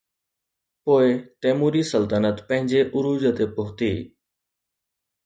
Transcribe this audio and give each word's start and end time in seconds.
پوءِ 0.83 1.05
تيموري 1.41 1.83
سلطنت 1.93 2.37
پنهنجي 2.47 2.79
عروج 2.93 3.23
تي 3.37 3.45
پهتي. 3.55 3.93